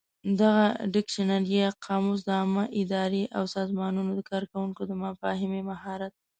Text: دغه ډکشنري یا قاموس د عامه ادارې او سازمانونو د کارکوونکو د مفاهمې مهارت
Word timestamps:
دغه 0.39 0.65
ډکشنري 0.93 1.51
یا 1.63 1.69
قاموس 1.85 2.19
د 2.25 2.29
عامه 2.39 2.63
ادارې 2.81 3.23
او 3.37 3.43
سازمانونو 3.55 4.11
د 4.15 4.21
کارکوونکو 4.31 4.81
د 4.85 4.91
مفاهمې 5.05 5.61
مهارت 5.69 6.13